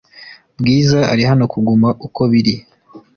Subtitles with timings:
[0.59, 2.55] Bwiza ari hano kuguma uko biri